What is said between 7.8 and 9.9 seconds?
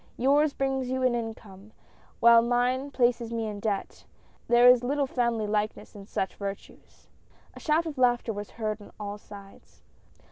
of laughter was heard on all sides.